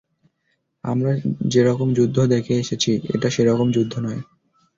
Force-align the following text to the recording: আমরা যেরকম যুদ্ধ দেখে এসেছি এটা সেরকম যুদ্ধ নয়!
আমরা 0.83 1.11
যেরকম 1.47 1.87
যুদ্ধ 1.93 2.17
দেখে 2.33 2.53
এসেছি 2.55 2.91
এটা 3.15 3.27
সেরকম 3.29 3.67
যুদ্ধ 3.71 3.93
নয়! 3.99 4.21